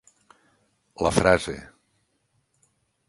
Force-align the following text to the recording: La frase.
La 1.07 1.11
frase. 1.17 1.55